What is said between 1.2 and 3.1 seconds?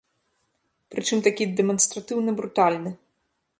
такі дэманстратыўна брутальны.